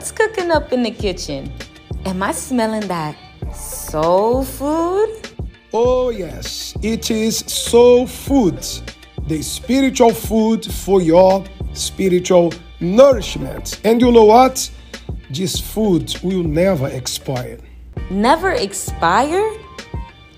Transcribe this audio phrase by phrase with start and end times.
[0.00, 1.52] What's cooking up in the kitchen?
[2.06, 3.14] Am I smelling that
[3.54, 5.10] soul food?
[5.74, 8.66] Oh, yes, it is soul food,
[9.28, 11.44] the spiritual food for your
[11.74, 13.78] spiritual nourishment.
[13.84, 14.70] And you know what?
[15.28, 17.58] This food will never expire.
[18.08, 19.52] Never expire?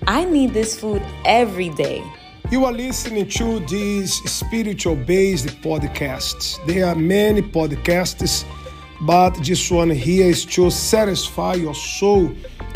[0.05, 2.03] I need this food every day.
[2.51, 6.57] You are listening to these spiritual based podcasts.
[6.67, 8.43] There are many podcasts,
[9.01, 12.33] but this one here is to satisfy your soul,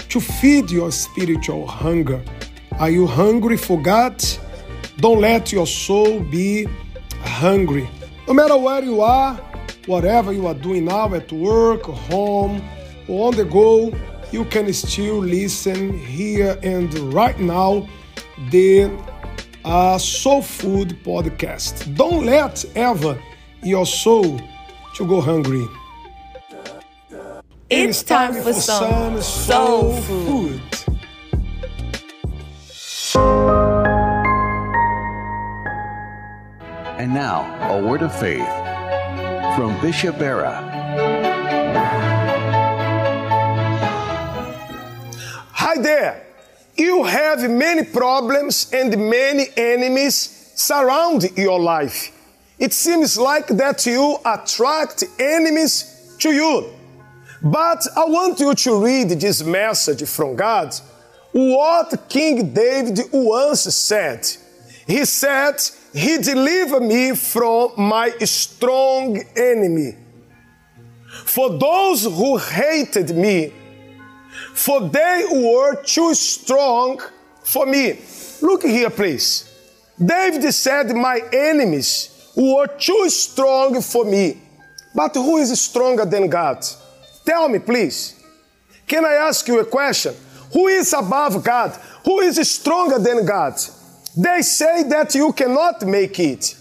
[0.09, 2.23] to feed your spiritual hunger.
[2.79, 4.23] Are you hungry for God?
[4.97, 6.67] Don't let your soul be
[7.21, 7.87] hungry.
[8.27, 9.35] No matter where you are,
[9.85, 12.61] whatever you are doing now at work, home,
[13.07, 13.93] or on the go,
[14.31, 17.87] you can still listen here and right now
[18.51, 18.91] the
[19.63, 21.95] uh, Soul Food podcast.
[21.95, 23.17] Don't let ever
[23.63, 24.39] your soul
[24.95, 25.65] to go hungry.
[27.69, 30.61] It's time for some soul food.
[36.97, 38.47] And now, a word of faith
[39.57, 40.61] from Bishop Barra.
[45.51, 46.23] Hi there.
[46.77, 52.13] You have many problems and many enemies surround your life.
[52.59, 56.77] It seems like that you attract enemies to you.
[57.41, 60.73] But I want you to read this message from God.
[61.31, 64.27] What King David once said.
[64.87, 65.61] He said,
[65.93, 69.95] He delivered me from my strong enemy.
[71.25, 73.53] For those who hated me,
[74.53, 77.01] for they were too strong
[77.43, 77.99] for me.
[78.41, 79.53] Look here, please.
[80.03, 84.41] David said, My enemies were too strong for me.
[84.95, 86.65] But who is stronger than God?
[87.27, 88.15] Tell me, please.
[88.87, 90.15] Can I ask you a question?
[90.53, 91.77] Who is above God?
[92.05, 93.55] Who is stronger than God?
[94.15, 96.55] They say that you cannot make it.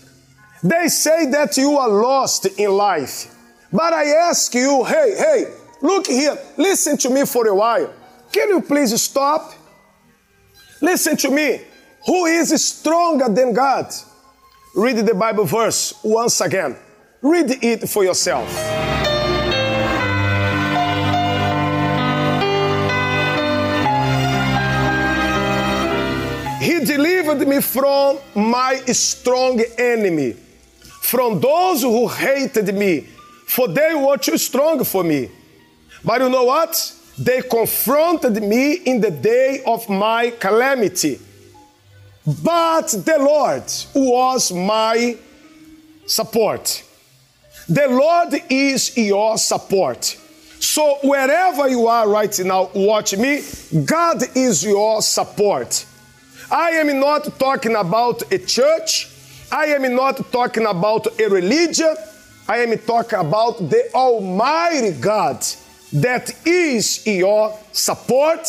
[0.64, 3.32] They say that you are lost in life.
[3.72, 7.92] But I ask you, hey, hey, look here, listen to me for a while.
[8.32, 9.52] Can you please stop?
[10.82, 11.60] Listen to me.
[12.06, 13.86] Who is stronger than God?
[14.74, 16.76] Read the Bible verse once again.
[17.22, 19.05] Read it for yourself.
[27.36, 30.32] Delivered me from my strong enemy,
[31.02, 33.00] from those who hated me,
[33.46, 35.30] for they were too strong for me.
[36.04, 36.94] But you know what?
[37.18, 41.18] They confronted me in the day of my calamity.
[42.42, 43.64] But the Lord
[43.94, 45.16] was my
[46.06, 46.82] support.
[47.68, 50.16] The Lord is your support.
[50.58, 53.42] So wherever you are right now, watch me.
[53.84, 55.86] God is your support.
[56.50, 59.08] I am not talking about a church.
[59.50, 61.94] I am not talking about a religion.
[62.48, 65.44] I am talking about the Almighty God
[65.92, 68.46] that is your support,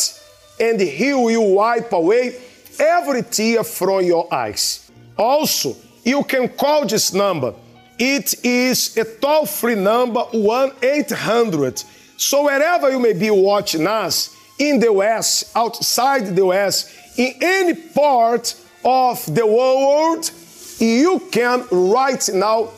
[0.60, 2.40] and He will wipe away
[2.80, 4.92] every tear from your eyes.
[5.18, 7.56] Also, you can call this number.
[7.98, 11.84] It is a toll free number 1 800.
[12.18, 17.74] So, wherever you may be watching us, in the West, outside the West, in any
[17.74, 20.32] part of the world,
[20.80, 22.70] you can right now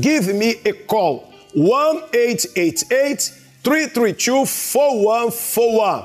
[0.00, 3.20] give me a call 1 888
[3.62, 6.04] 332 4141.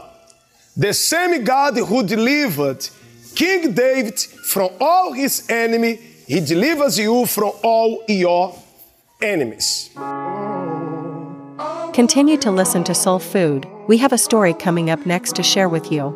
[0.77, 2.87] The same God who delivered
[3.35, 5.95] King David from all his enemy,
[6.27, 8.55] he delivers you from all your
[9.21, 9.89] enemies.
[11.93, 13.67] Continue to listen to Soul Food.
[13.89, 16.13] We have a story coming up next to share with you.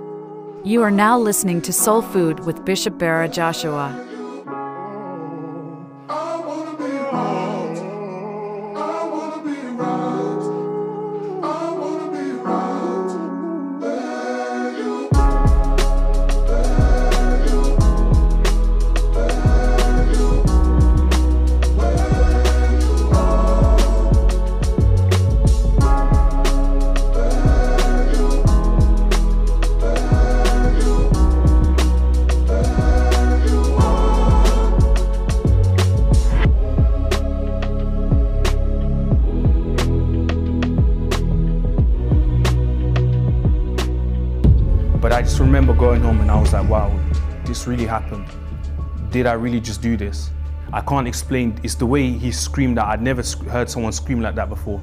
[0.64, 4.13] You are now listening to Soul Food with Bishop Barra Joshua.
[45.66, 46.94] Remember going home and I was like, wow,
[47.46, 48.28] this really happened.
[49.12, 50.30] Did I really just do this?
[50.74, 51.58] I can't explain.
[51.64, 54.80] It's the way he screamed that I'd never heard someone scream like that before.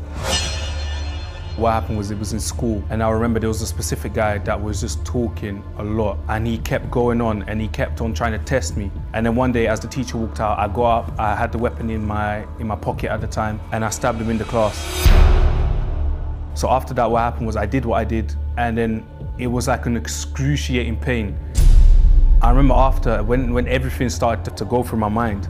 [1.56, 4.38] What happened was it was in school, and I remember there was a specific guy
[4.38, 8.14] that was just talking a lot, and he kept going on and he kept on
[8.14, 8.90] trying to test me.
[9.12, 11.58] And then one day, as the teacher walked out, I got up, I had the
[11.58, 14.44] weapon in my in my pocket at the time, and I stabbed him in the
[14.44, 14.78] class.
[16.54, 19.04] So after that, what happened was I did what I did, and then
[19.40, 21.38] it was like an excruciating pain.
[22.42, 25.48] I remember after, when, when everything started to, to go through my mind,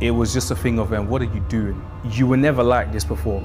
[0.00, 1.84] it was just a thing of, um, what are you doing?
[2.12, 3.40] You were never like this before.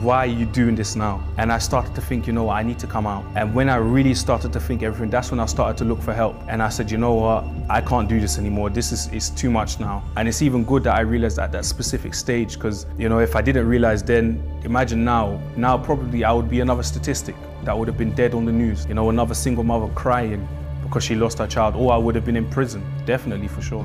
[0.00, 1.22] Why are you doing this now?
[1.38, 3.24] And I started to think, you know I need to come out.
[3.36, 6.12] And when I really started to think everything, that's when I started to look for
[6.12, 6.36] help.
[6.48, 8.68] And I said, you know what, I can't do this anymore.
[8.68, 10.02] This is it's too much now.
[10.16, 13.36] And it's even good that I realized at that specific stage, because you know, if
[13.36, 17.86] I didn't realize then, imagine now, now probably I would be another statistic that would
[17.86, 18.86] have been dead on the news.
[18.86, 20.48] You know, another single mother crying
[20.82, 23.84] because she lost her child, or I would have been in prison, definitely for sure.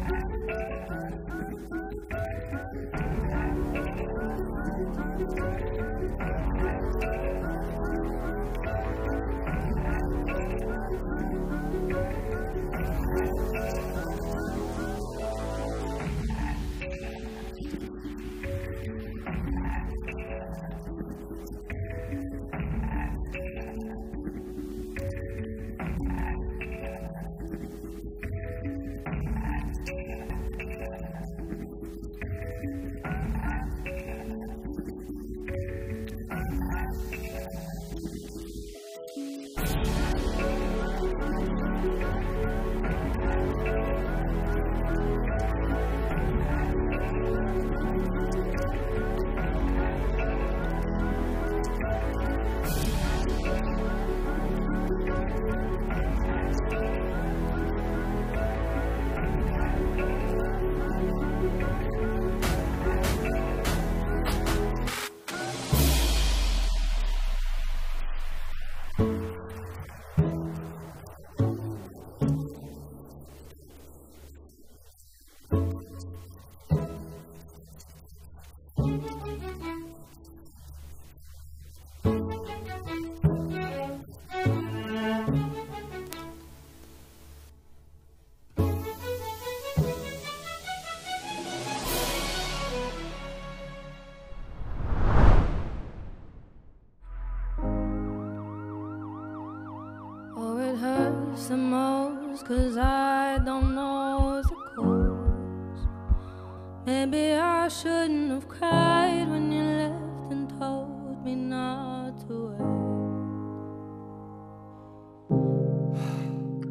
[107.81, 112.53] shouldn't have cried when you left and told me not to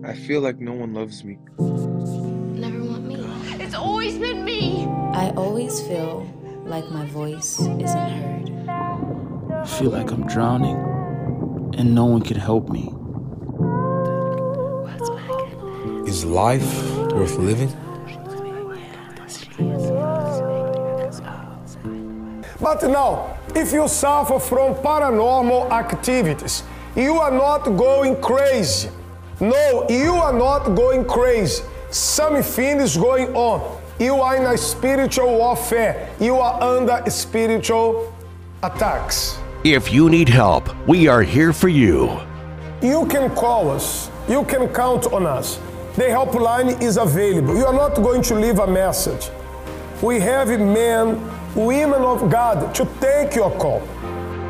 [0.03, 0.09] wait.
[0.09, 1.39] I feel like no one loves me.
[1.59, 3.17] Never want me.
[3.59, 4.87] It's always been me.
[5.13, 6.25] I always feel
[6.65, 8.69] like my voice isn't heard.
[8.69, 10.77] I feel like I'm drowning
[11.77, 12.95] and no one can help me.
[16.09, 16.73] Is life
[17.11, 17.73] worth living?
[22.71, 26.63] But now, if you suffer from paranormal activities,
[26.95, 28.91] you are not going crazy.
[29.41, 31.65] No, you are not going crazy.
[31.91, 33.61] Something is going on.
[33.99, 36.11] You are in a spiritual warfare.
[36.21, 38.15] You are under spiritual
[38.63, 39.37] attacks.
[39.65, 42.21] If you need help, we are here for you.
[42.81, 44.13] You can call us.
[44.29, 45.59] You can count on us.
[45.97, 47.57] The helpline is available.
[47.57, 49.29] You are not going to leave a message.
[50.01, 51.19] We have men,
[51.55, 53.81] women of God to take your call.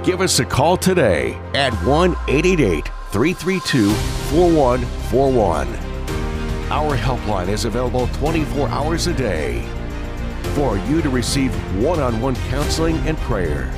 [0.04, 3.92] Give us a call today at 1 888 332
[4.30, 5.68] 4141.
[6.70, 9.62] Our helpline is available 24 hours a day
[10.54, 11.52] for you to receive
[11.82, 13.72] one on one counseling and prayer.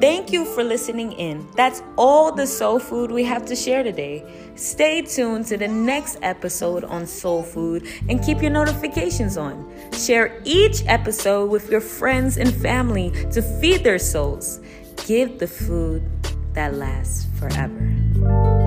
[0.00, 1.46] Thank you for listening in.
[1.56, 4.24] That's all the soul food we have to share today.
[4.54, 9.70] Stay tuned to the next episode on soul food and keep your notifications on.
[9.92, 14.60] Share each episode with your friends and family to feed their souls.
[15.06, 16.02] Give the food
[16.54, 18.59] that lasts forever.